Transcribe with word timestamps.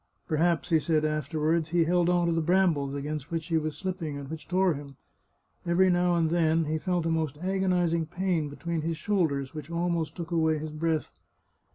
Perhaps, 0.27 0.71
he 0.71 0.79
said 0.79 1.05
afterward, 1.05 1.67
he 1.67 1.83
held 1.83 2.09
on 2.09 2.25
to 2.25 2.33
the 2.33 2.41
brambles 2.41 2.95
against 2.95 3.29
which 3.29 3.49
he 3.49 3.57
was 3.59 3.77
slipping 3.77 4.17
and 4.17 4.31
which 4.31 4.47
tore 4.47 4.73
him. 4.73 4.95
Every 5.63 5.91
now 5.91 6.15
and 6.15 6.31
then 6.31 6.65
he 6.65 6.79
felt 6.79 7.05
a 7.05 7.09
most 7.11 7.37
agonizing 7.37 8.07
pain 8.07 8.49
between 8.49 8.81
his 8.81 8.97
shoulders, 8.97 9.53
which 9.53 9.69
almost 9.69 10.15
took 10.15 10.31
away 10.31 10.57
his 10.57 10.71
breath. 10.71 11.11